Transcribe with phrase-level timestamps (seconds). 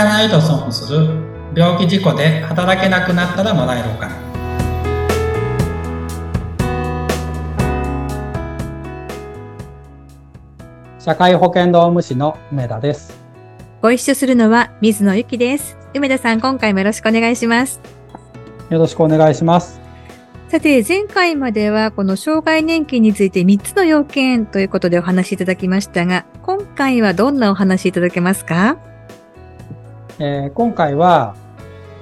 [0.00, 1.08] かないと損する。
[1.54, 4.14] 病気事故で働けなくなったらもらえるお金。
[10.98, 13.12] 社会保険労務士の梅田です。
[13.82, 15.76] ご一緒するのは水野ゆきです。
[15.94, 17.80] 梅田さん今回もよろしくお願いします。
[18.70, 19.80] よろしくお願いします。
[20.48, 28.78] さて、前回まではこの障害年金について3つの要件ということでお話しいただきましたが、今回はどんなお話いただけますか？
[30.22, 31.34] えー、今回は、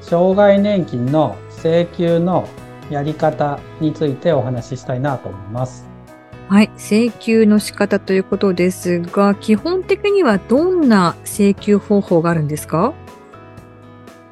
[0.00, 2.48] 障害年金の請求の
[2.90, 5.88] やり方についてお話ししたいなと思います。
[6.48, 6.70] はい。
[6.76, 12.92] 請求の仕方ということですが、基本的にはどんな請求方法があるんですか？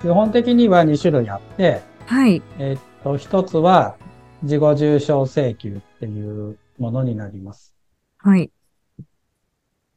[0.03, 2.43] 基本的には2種類あって、はい。
[2.59, 3.95] えっと、一つは、
[4.43, 7.73] 自己重症請求っていうものになります。
[8.19, 8.51] はい。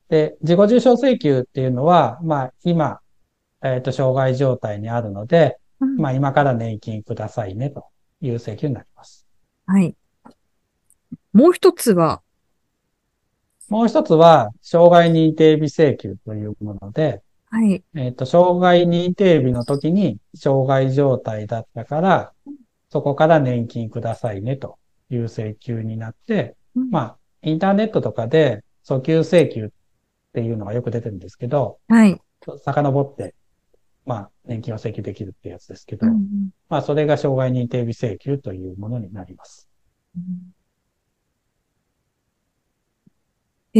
[0.10, 3.00] で、自己重症請求っていうのは、まあ、今、
[3.64, 7.86] えっ、ー、と、障害状態にあるので、うん、まあ、今から年金くださいねと
[8.22, 9.28] いう請求になります。
[9.66, 9.96] はい。
[11.34, 12.22] もう一つは？
[13.70, 17.22] もう一つは、障害認定日請求というもので、
[17.52, 17.84] はい。
[17.96, 22.34] えっ、ー、と、障害認定日の時に、障害状態だったから、
[22.90, 24.78] そこから年金くださいねと
[25.10, 29.70] いう請求になって、うん、まあ、インターネットとかで訴求請求っ
[30.34, 32.20] ていうのがよく出てるんですけど、はい。
[32.64, 33.36] 遡って
[34.10, 39.70] まあ、年金を請求できるってやつですけど、うんうん、まあ、それが障害認定日請求というものになります。
[40.18, 40.20] う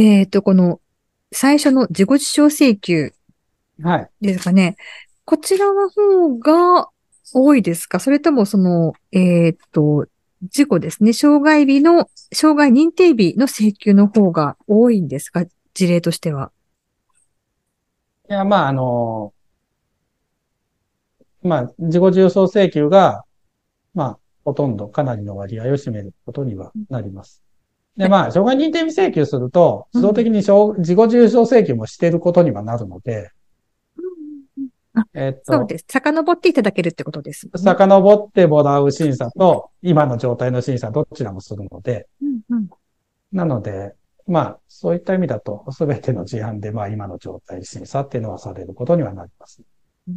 [0.00, 0.80] えっ、ー、と、この、
[1.32, 3.12] 最初の自己自傷請求。
[3.82, 4.10] はい。
[4.20, 4.76] ですかね。
[5.24, 6.88] こちらの方が
[7.34, 7.98] 多いですか？
[7.98, 10.06] それとも、その、えっ、ー、と、
[10.44, 11.12] 事故ですね。
[11.12, 15.44] 障害日の、障害認定日の請求の方が多いんですか？
[15.74, 16.52] 事例としては。
[18.28, 19.32] いや、まあ、あの、
[21.42, 23.24] まあ、自己重層請求が、
[23.94, 27.42] まあ、ほとんどかなりの割合を占めることにはなります。
[27.96, 33.30] で、まあ、障害認定日請求すると、自動的に自己重症請求もしていることにはなるので、
[35.14, 35.84] えっと、そうです。
[35.88, 37.52] 遡っていただけるってことです、ね。
[37.54, 42.70] 遡ってもらう審査と、今の状態の審査、どちらもするので、うんうん、
[43.32, 43.94] なので、
[44.26, 49.62] まあ、そういった意味だと、すべての事案で、まあ、今の状態審査っていうのはされることにはなります。
[50.08, 50.14] うん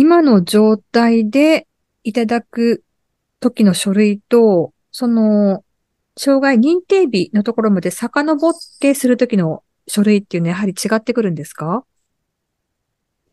[0.00, 1.66] 今の状態で
[2.04, 2.82] いただく
[3.38, 5.62] 時の書類と、その、
[6.16, 11.84] 障害認定日のところまで遡ってする時の書類っていうのはやはり違ってくるんですか？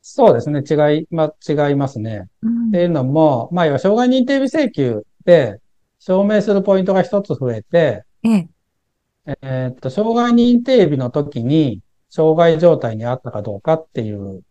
[0.01, 0.61] そうですね。
[0.69, 2.27] 違い、ま、違いますね。
[2.41, 5.61] うん、っていうのも、まあ、要は障害認定日請求で
[5.99, 8.47] 証明するポイントが一つ増えて、ええ
[9.25, 11.79] えー、っと、障害認定日の時に
[12.09, 14.43] 障害状態にあったかどうかっていう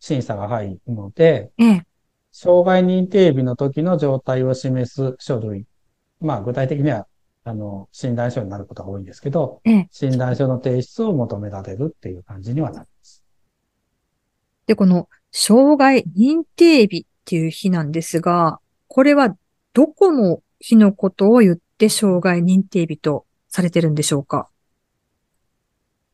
[0.00, 1.86] 審査が入るので、ええ、
[2.32, 5.66] 障害認定日の時の状態を示す書類。
[6.20, 7.06] まあ具体的には、
[7.44, 13.22] あの、診断書になることが多いんですけど、ええ、診断書の提出を求められるっていう感じにはなります。
[14.66, 19.36] で、この障害認定日っていう日なんですが、これは
[19.72, 24.48] どこの日のことを言って障害認定日とされてるんでしょうか？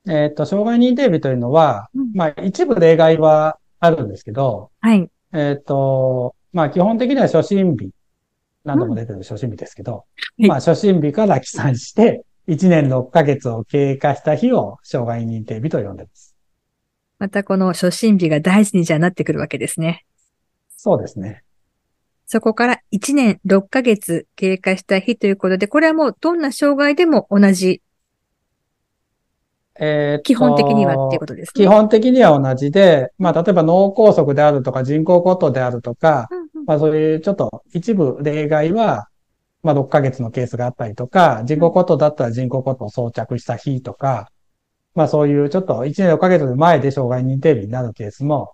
[0.09, 5.09] えっ、と、障害認定日というのは、うん、まあ一部例外はあるんですけど、はい。
[5.33, 7.91] えっ、ー、と、まあ基本的には初診日、
[8.65, 10.05] 何度も出てる初診日ですけど、
[10.39, 16.37] うん、まあ初診日から起算して、1年6ヶ月を経過した日を障害認定日と呼んでいます。
[17.19, 20.05] またこの初診日が大事にじゃなってくるわけですね。
[20.77, 21.43] そうですね。
[22.27, 27.83] そこから1年6ヶ月経過した日ということで、これはもうどんな障害でも同じ
[29.79, 31.65] えー、基本的にはっていうことですね。
[31.65, 39.09] 基本的には同じで、まあ、例えば脳梗塞であるとか人工骨頭であるとか、うんうん、まあ、そういうちょっと一部例外は、
[39.63, 44.31] まあ、6ヶ月のケースがあったりとか、人工骨頭だったら人工骨頭を装着した日とか、
[44.95, 48.53] まあ、そういうちょっと1年6ヶ月前で障害認定日になるケースも、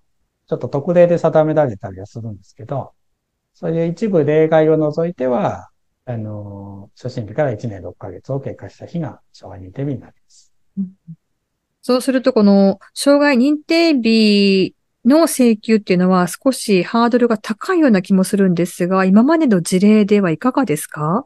[0.49, 2.93] ちょっと特例で定められたりはするんですけど、
[3.55, 5.69] そういう一部例外を除いては、
[6.05, 10.53] あの、初診日から1年6ヶ月を経過した日が障害認定日になります。
[11.83, 14.75] そうすると、この、障害認定日
[15.05, 21.25] の請求っていうのは少しハードルが高いような気もするんですが、今までの事例ではいかがですか？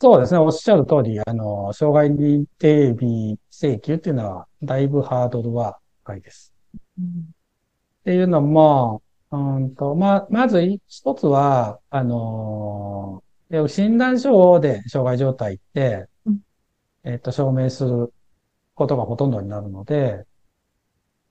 [0.00, 0.38] そうですね。
[0.38, 6.54] おっしゃる通り、あの、障害認定日請求っていうのは、だいぶハードルは高いです。
[6.96, 7.08] うん、っ
[8.04, 13.24] ていうのも、うんと、ま、まず一つは、あの、
[13.66, 16.06] 診断書で障害状態って、
[17.02, 18.12] えっと、証明する
[18.78, 20.24] ことがほとんどになるので、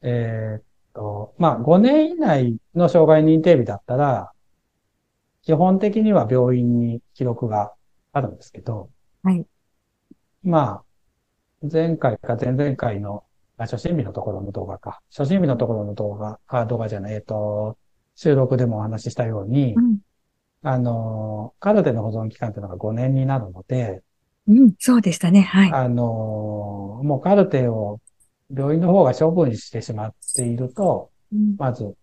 [0.01, 0.63] えーっ
[0.93, 4.33] と、まあ、5年以内の障害認定日だったら、
[5.43, 7.73] 基本的には病院に記録が
[8.11, 8.89] あるんですけど、
[9.23, 9.45] はい。
[10.43, 10.83] ま
[11.63, 13.23] あ、前回か前々回の、
[13.57, 15.01] あ、初心日のところの動画か。
[15.09, 17.77] 初心日のところの動画、あ、動画じゃない、えっと、
[18.15, 19.99] 収録でもお話ししたように、うん。
[20.63, 24.03] あの、カルテの保存期間っていうのが5年になるので、
[24.47, 25.41] うん、そうでしたね。
[25.41, 25.71] はい。
[25.71, 27.99] あの、もうカルテを
[28.53, 31.55] 病院の方が処分してしまっていると、うん。
[31.57, 31.95] まず、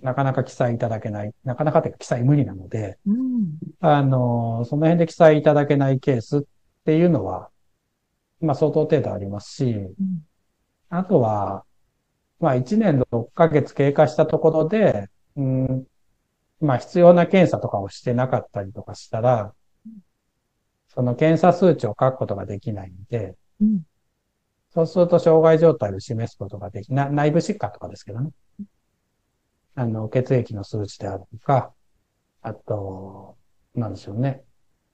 [0.00, 3.58] なかなか記載いただけない、なかなかっていうか記載無理なので、うん。
[3.80, 6.42] あの、その辺で記載いただけないケースっ
[6.84, 7.50] ていうのは、
[8.40, 9.94] まあ相当程度ありますし、うん
[10.94, 11.64] あとは、
[12.38, 15.86] まあ1年6ヶ月経過したところで、うん、
[16.60, 19.54] まあ必要な検査とかをしてなかったりとかしたら、
[20.94, 23.82] その検査数値を書くことができないんで、うん。
[24.74, 28.30] そうすると障害状態を示すことができ、な内部疾患とかですけどね。
[29.74, 31.72] あの、血液の数値であるとか、
[32.42, 33.36] あと、
[33.74, 34.42] なんでしょうね。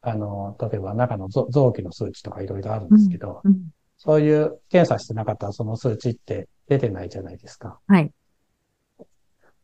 [0.00, 3.71] あの、例えば中の臓臓器の数値とかいろいろあるんですけど、うん。
[3.97, 7.81] そういう検査してなかったらその数値って出てないじゃないですか。
[7.89, 8.12] はい。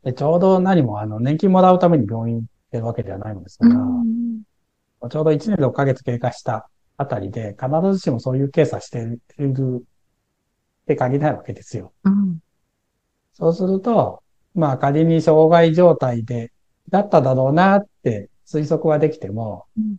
[0.02, 4.13] で、ちょうど何もあの、年金もらうために病院行ってるわけではないのですかうら、ん。
[5.08, 8.98] ちょうど1年6ヶ月経過したあたりで、必ずしもそういう検査して
[9.38, 11.92] いるって限らないわけですよ。
[12.04, 12.38] うん。
[13.32, 14.22] そうすると、
[14.54, 16.52] まあ仮に障害状態で、
[16.90, 19.96] だっただろうなって推測はできても、うん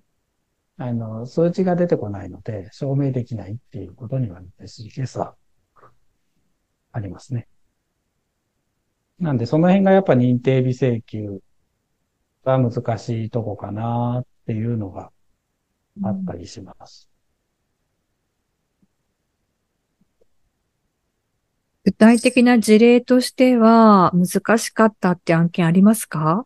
[0.78, 5.36] あの、数値が出てこないので、証明できないっていうことには、ですケースは
[6.92, 7.48] ありますね。
[9.20, 11.40] なんで、その辺がやっぱ認定日請求
[12.44, 15.12] が難しいとこかなっていうのが
[16.04, 17.10] あったりします。
[21.84, 26.46] 具体的な事例としては難しかったって案件ありますか？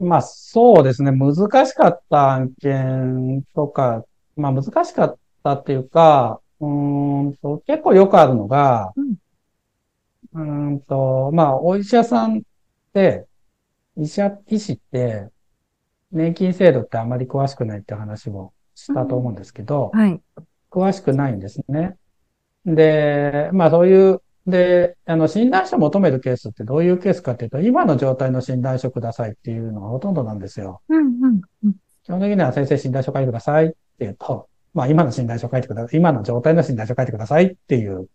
[0.00, 1.10] まあ、そうですね。
[1.10, 1.34] 難
[1.66, 4.04] しかった案件とか、
[4.36, 8.92] まあ難しかったっていうか、うーんと、結構よくあるのが、
[10.32, 12.40] うーんと、まあ、お医者さんっ
[12.92, 13.26] て、
[13.98, 15.28] 医者、医師って、
[16.12, 20.20] 年金制度ってあまり詳しくないって話もしたと思うんですけど、はい。
[20.70, 21.96] 詳しくないんですね。
[22.64, 30.80] で、まあそういう、で、あの、診断書を求めるケースってどういうケースかっていうと、今の状態の診断書くださいっていうのがほとんどなんですよ。
[30.88, 31.72] うん、うん、うん。
[32.04, 38.08] 基本的には先生診断書書いてくださいって言うと、まあ今の診断書書いてください、今の状態の診断書書いてくださいっていう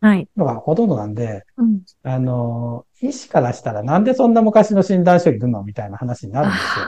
[0.00, 0.28] はい。
[0.36, 1.80] のがほとんどなんで、うん。
[2.02, 6.86] あの、医師からしたらなんでそんな昔の診断書いるのみたいな話になるんですよ。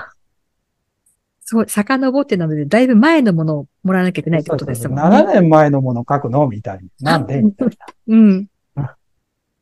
[1.41, 5.03] そう、遡ってなので、だいぶ前のものをもらわなきゃいけないってことですもんね。
[5.03, 7.19] 7年前のもの書くのみたいな。
[7.19, 7.75] なんでみたいな。
[8.07, 8.47] うん。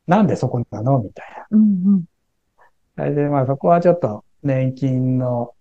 [0.07, 1.47] なんでそこなのみたいな。
[1.51, 1.65] うん、う
[1.97, 2.05] ん。
[2.97, 5.55] それで、まあそこはちょっと年金の、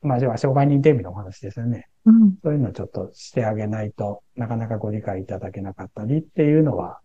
[0.00, 1.87] まあ、要は障害認定日のお話ですよね。
[2.04, 2.36] うん。
[2.42, 7.00] そういうのをちょっとしてあげないとなかなかご理解いただけなかったりっていうのは、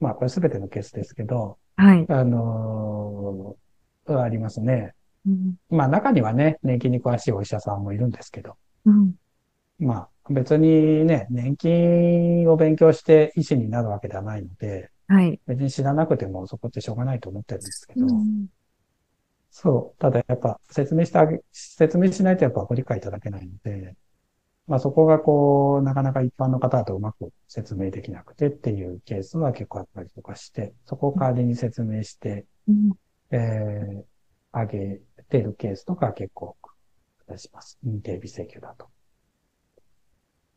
[0.00, 2.06] まあこれすべてのケースですけど、はい。
[2.08, 3.62] あのー
[4.20, 4.94] ありますね。
[5.26, 5.54] うん。
[5.70, 9.14] まあ中にはね、年金に詳しいお医者さんもいるんですけど、うん。
[9.78, 15.40] まあ別にね、年金を勉強して医師になるわけではないので、はい。
[15.46, 18.46] 別に知らなくてもそこってしょうがないと思ってるんですけど、うん。
[19.50, 20.00] そう。
[20.00, 23.94] ただやっぱ説明してあげ、説明しないとやっぱご理解いただけないので、
[24.72, 32.92] まあそこがこう、なかなか一般の方だとうまく説明できなくてっていうケースは結構あったりとかして、そこを代わりに説明して、うん
[33.32, 34.02] えー、
[34.50, 36.56] あげてるケースとか結構
[37.28, 37.78] 出します。
[37.86, 38.86] 認定日請求だと。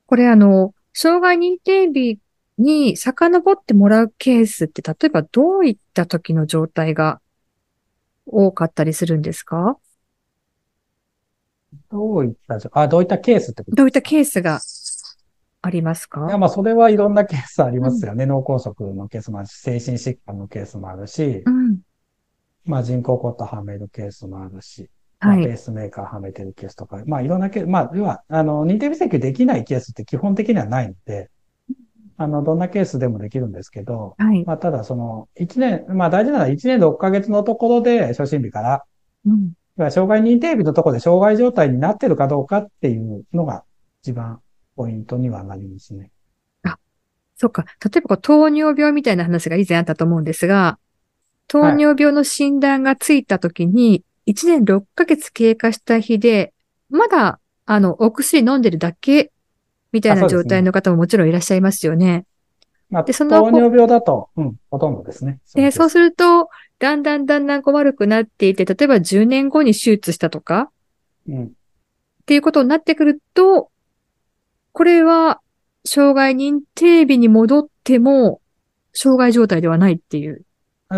[0.05, 2.17] これあの、障害認定日
[2.57, 7.19] に遡ってもらうケースって、例えばどういった時の状態が
[8.25, 9.77] 多かったりするんですか？
[11.95, 13.75] どういったじゃ、あ、どういったケースってこと？
[13.77, 14.59] どういったケースが
[15.61, 16.27] ありますか？
[16.27, 18.25] いや、まあそれはいろんなケースありますよね。
[18.25, 21.79] 脳梗塞のケースもあるし、精神疾患のケースもあるし、うん。
[22.65, 24.89] まあ人工骨はめるケースもあるし、
[25.21, 25.43] まあはい。
[25.45, 31.29] ペースメーカーはめてるケースとか、まあいろんなケース、まあ要は、あの、認定日請求できないケースって基本的にはないので、
[32.17, 34.45] あの、どんなケースでもできるんですけど、はい。
[34.45, 38.83] まあただその、一年、まあ大事なのは一年6ヶ月のところで初診日から、
[39.25, 39.53] うん。
[39.77, 43.63] 障害認定日のところで障害状態になってるかどうかっていうのが
[44.01, 44.39] 一番
[44.75, 46.11] ポイントにはなりますね。
[47.37, 47.65] そっか。
[47.83, 50.79] 例えばこう糖尿病みたいな話が以前あったと思うんですが、
[51.47, 56.53] 糖尿病の診断がついたときに、1年6ヶ月経過した日で、
[56.89, 59.31] まだ、あの、お薬飲んでるだけ？
[59.91, 62.25] みたいな状態の方ももちろんいらっしゃいますよね。
[62.89, 65.39] まあ、でその糖尿病だと、うん、ほとんどですね。
[65.55, 70.71] で、そうすると、だんだんだんだんこう悪くなっていて、例えば10年後に手術したとか、
[71.27, 71.45] うん。
[71.45, 71.49] っ
[72.25, 73.69] ていうことになってくると、
[74.71, 75.41] これは、
[75.85, 78.41] 障害認定日に戻っても、
[78.93, 80.43] 障害状態ではないっていう。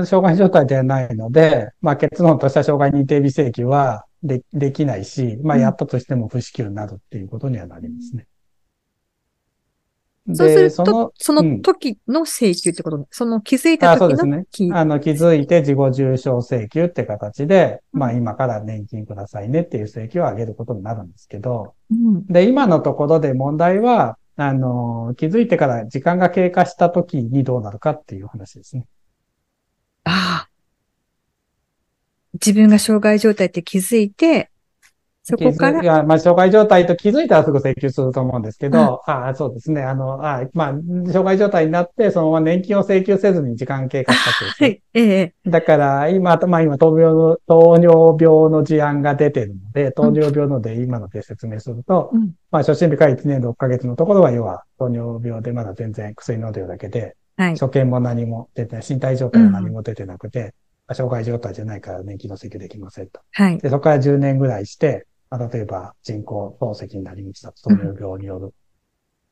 [0.06, 8.28] 障害状態ではないので、まあ、結論とした障害認定日請求はでできないし、まあ、うんやったとしても不支給になるっていうことにはなりますね。
[10.34, 22.26] そうすでると、そうんの時の請求ってこと、その気づいたあそうですね時の気、あの、気づいて自己重症請求って形で、うんまあ今から年金くださいねっていう請求を上げることになるんですけど、うん。
[22.26, 28.86] で、今のところで問題は、あの、気づいてから時間が経過した時にどうなるかっていう話ですね。
[30.04, 30.50] ああ。
[32.34, 34.52] 自分が障害状態って気づいて、
[35.30, 39.82] そこからい、や、まあ、障害状態と気づいたらすぐ請求すると思うんですけど、ああ、そうですね。
[39.82, 44.64] あの、あまあ、障害状態になって、そのまま年金を請求せずに時間経過したケース。
[44.64, 57.58] はい、ええ、だから、今、まあ今、糖尿の、糖尿病の事案が出てるので、糖尿病ので今ので説明すると、うんまあ、初診日から1年6ヶ月のところは、要は、糖尿病でまだ全然薬飲んでるだけで、はい。
[57.58, 60.54] 所見も何も出てない、身体状態は何も出てなくて、
[60.88, 63.20] まあ障害状態じゃないから年金の請求できませんと。
[63.32, 63.58] はい。
[63.58, 67.52] で、そこから10年ぐらいして、まあ、例えば人工透析になりました。
[67.52, 68.48] 糖尿病による。
[68.48, 68.52] っ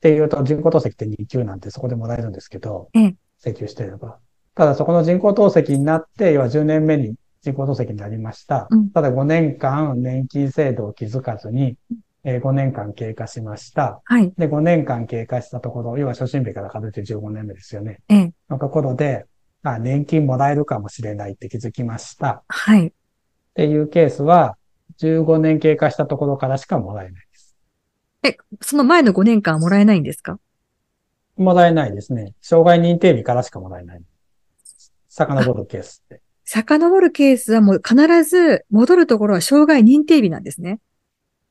[0.01, 4.17] ていうと、人工透析って2級なんてそこでもらえるんですけど、ええ請求してれば。
[4.55, 8.67] ただそこの人工透析になって、要は10年目に人工透析になりました。
[8.69, 11.77] うんただ5年間年金制度を気づかずに、
[12.23, 14.01] えー5年間経過しました。
[14.03, 14.33] はい。
[14.37, 17.99] で、5年間経過したところ、要は初診日から数えて15年目ですよね。
[18.09, 18.31] ええ。
[18.49, 19.25] のところで、
[19.63, 22.43] あ、年金もらえるかもしれないって気づきました。
[22.47, 22.87] はい。
[22.87, 22.91] っ
[23.53, 24.57] ていうケースは、
[24.99, 27.55] 15年経過したところからしかもらえないです。
[28.23, 30.39] え、その前の5年間はもらえないんですか？
[31.37, 32.33] もらえないですね。
[32.41, 34.01] 障害認定日からしかもらえない。
[35.09, 36.21] 遡るケースって。
[36.45, 40.79] 遡るケースはもう必ず戻るところは障害認定日なんですね。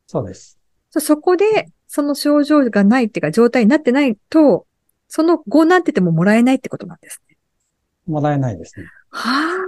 [0.07, 0.59] そうです。
[0.91, 4.67] そそこで、その症状がないっていうか状態になってないと、
[5.09, 7.37] その後なっててももらえないってことなんですね。
[8.07, 8.87] もらえないですね。
[9.11, 9.59] は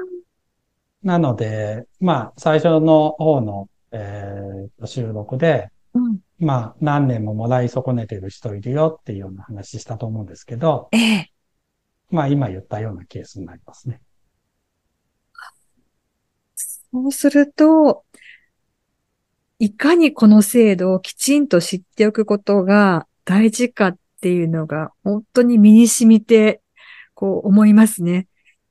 [1.06, 5.98] なので、まあ、最初の方の、えー収録で、あ。
[6.00, 6.18] うん。
[6.40, 11.30] まあ、何年ももらい損ねてる人いるよっていうような話したと思うんですけど、ええ。
[12.10, 14.00] まあ、今言ったようなケースになりますね。
[16.56, 18.04] そうすると、
[19.60, 26.62] いかにこの制度をきちんと知っておくことが大事かっていうのが本当に身に染みて、
[27.14, 28.26] こう思いますね。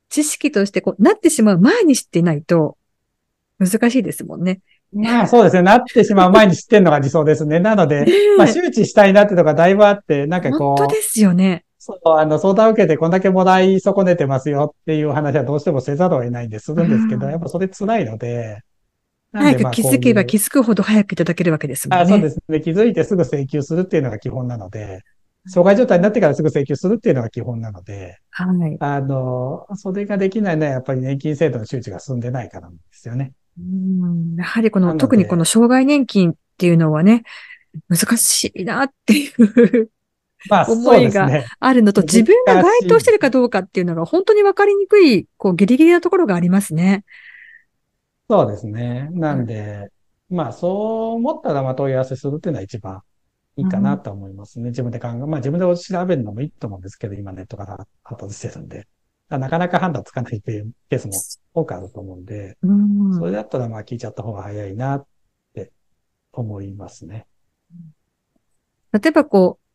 [0.08, 2.76] 知識としてこうなってしまう前に知っていないと
[3.58, 4.60] 難しいですもんね。
[4.92, 5.62] まあ、そうですね。
[5.62, 7.58] なってしまう前に知ってんのが理想ですね。
[7.58, 8.06] なので、
[8.38, 11.64] まあ、周知したいなっていうのがだいぶあって、なんかこう、本当ですよね。
[11.78, 18.62] そう、あの、相談を受けてこんだけもらい損ねてますよっていう話はどうしてもせざるを得ないんでするんですけど、うんやっぱそれ辛いので、
[19.32, 22.02] なん早く気づけば気づくほど早くいただけるわけですもんね。
[22.04, 22.60] あ、そうですね。
[22.60, 25.02] 気づいてすぐ請求するっていうのが基本なので、
[25.48, 28.76] 障害状態になってからすぐ請求するっていうのが基本なので、はい。
[28.80, 33.32] あの、それができないのはやっぱり年金制度の周知が進んでないからなんですよね。
[33.58, 37.22] うんやはりこの、特にこの障害年金っていうのはね、
[37.88, 39.90] 難しいなっていう
[40.48, 41.28] まあ、思いが。
[41.58, 47.04] あるのと、自分が該当してるかどうかっていうのが本当に分かりにくい、こう、ギリギリなところがありますね。
[48.28, 49.08] そうですね。
[49.12, 49.90] なんで、
[50.28, 53.02] まあ、そう思ったら、まあ、問い合わせするっていうのは一番
[53.56, 54.70] いいかなと思いますね。
[54.70, 58.86] 自分で考え、まあ、自分で調べるのもいいと思うんですけど、今ネットから発達してるんで。
[59.28, 61.14] なかなか判断つかないっていうケースも
[61.62, 65.06] 多くあると思うんで、うんそれだったら、まあ、聞いちゃった方が早いなっ
[65.52, 65.72] て
[66.32, 67.26] 思いますね。
[68.92, 69.66] 例えばこう、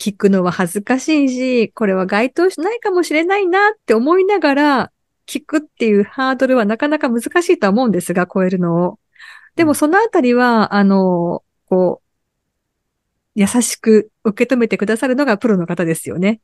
[0.00, 4.92] 聞くのは恥ずかしいし、これは該当しないかもしれないなって思いながら、
[5.26, 8.98] 聞くっていうハードルはなかなか難しいとは思うんですが、超えるのを。
[9.56, 12.09] でもそのあたりは、あの、こう、
[13.40, 16.42] 優しく受け止めてくださるのがプロの方ですよね。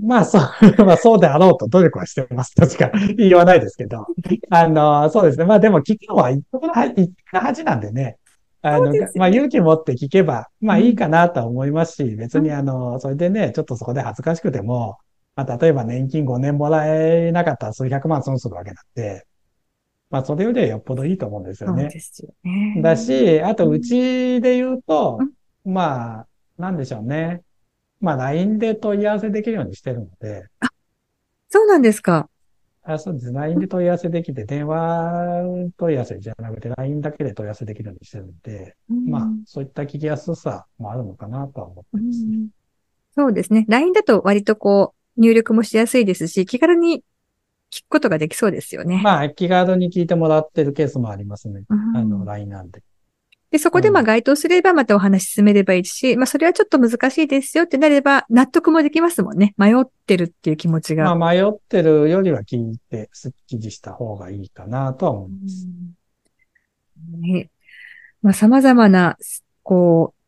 [0.00, 4.06] まあ、そう、まあ、そうであろうと努力はしてますとしか言いようはないですけど。
[4.48, 5.44] あの、そうですね。
[5.44, 8.16] まあ、でも聞くのは一個の恥なんでね。
[8.62, 14.96] あの、ねまあ、勇気持って聞けば、まあ、いいかなとは思いますし、別にあの、それでね、ちょっとそこで恥ずかしくても、
[15.36, 19.26] まあ、例えば年金5年もらえなかったら数百万損するわけなんで、
[20.10, 21.82] まあ、それよりはよっぽどいいと思うんですよね。
[21.84, 22.82] そうですよね。
[22.82, 25.18] だし、あと、うちで言うと、
[25.64, 26.26] まあ、
[26.58, 27.42] なんでしょうね。
[28.00, 30.46] まあ、LINE で問い合わせできるようにしてるので、
[31.48, 32.28] そうなんですか。
[32.82, 33.32] あそうです。
[33.32, 35.42] LINE で問い合わせできて、電話
[35.76, 42.36] 問い合わせじゃなくて、LINE だけで問い合わせできるようにしてるんで、まあ、そういった聞きやすさもあるのかなとは思ってうますね。
[42.36, 42.48] ん
[43.16, 43.66] そうですね。
[43.68, 47.02] LINE だと割とこう、入力もしやすいですし、気軽に
[47.72, 49.00] 聞くことができそうですよね。
[49.02, 51.62] まあ、気軽に聞いてもらってるケースもありますね。
[51.68, 52.82] うんあの、LINE なんで。
[53.50, 59.54] で、そこでまあ該当すればまたお話進めればいいし、まあそれはちょっと難しいですよってなれば納得もできますもんね。
[59.56, 61.16] 迷ってるっていう気持ちが。
[61.16, 65.66] まあ、迷ってるよりは聞いて、スッキリした方がいいかなとは思います。
[67.18, 67.50] ね。
[68.22, 69.16] まあ様々な、
[69.64, 70.19] こう、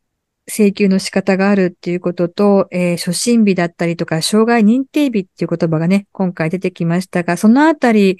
[0.49, 8.19] 請求の仕方があるっていうことと、えー初診日だったりとか、障害認定日っていう言葉がね、今回出てきましたが、そのあたり、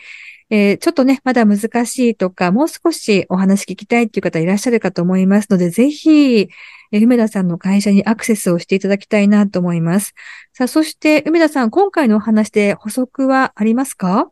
[0.51, 6.49] えーちょっとね、まだ難しいとか、もう少しお話聞きたいっていう方いらっしゃるかと思いますので、ぜひ、
[6.93, 10.15] えー梅田さんの会社にアクセスをしていただきたいなと思います。
[10.53, 14.31] さあ、そして、梅田さん、今回のお話で補足はありますか？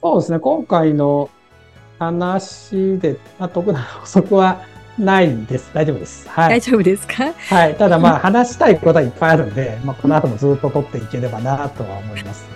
[0.00, 0.38] そうですね。
[0.38, 1.28] 今回の
[1.98, 4.64] 話で、まあ、特段補足は
[4.98, 5.70] ないです。
[5.72, 6.28] 大丈夫です。
[6.28, 6.48] はい。
[6.50, 7.32] 大丈夫ですか？
[7.48, 7.74] はい。
[7.76, 12.46] ただまあ、話したいことはいっぱいあるんで、まあ、この後もずっと取っていければなとは思います。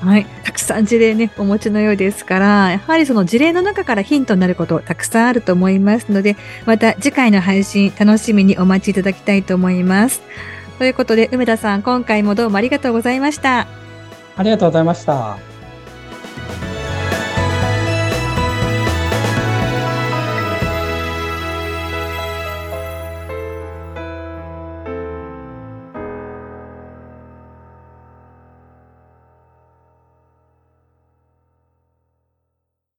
[0.00, 0.14] はい。
[0.14, 0.26] はい。
[0.44, 6.36] たくさん事例ね、お持ちのようですから、やはりその事例の中からヒントになることたくさんあると思いますので、
[6.66, 10.22] また次回の配信楽しみにお待ちいただきたいと思います。
[10.78, 13.66] ということで、梅田さん、今回もどうもありがとうございました。
[14.36, 15.53] ありがとうございました。